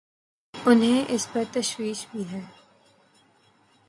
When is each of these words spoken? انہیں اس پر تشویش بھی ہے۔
انہیں 0.65 1.05
اس 1.07 1.27
پر 1.33 1.43
تشویش 1.51 2.05
بھی 2.11 2.23
ہے۔ 2.31 2.41